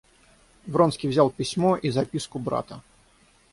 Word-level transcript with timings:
Вронский 0.65 1.07
взял 1.07 1.29
письмо 1.29 1.75
и 1.75 1.91
записку 1.91 2.39
брата. 2.39 2.81